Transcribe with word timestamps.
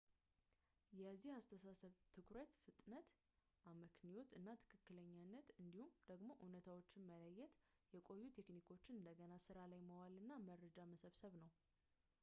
የዚህ 0.99 1.31
አስተሳሰብ 1.39 1.91
ትኩረት 2.15 2.53
ፍጥነት 2.63 3.09
አመክንዮ 3.71 4.23
እና 4.39 4.47
ትክክለኛነት 4.63 5.47
እንዲሁም 5.65 5.91
ደግሞ 6.11 6.29
እውነታዎችን 6.45 7.07
መለየት 7.11 7.53
የቆዩ 7.97 8.25
ቴክኒኮችን 8.39 8.99
እንደገና 8.99 9.35
ስራ 9.49 9.59
ላይ 9.73 9.83
ማዋል 9.91 10.15
እና 10.23 10.31
መረጃ 10.49 10.77
መሰብሰብ 10.95 11.35
ነው 11.45 11.49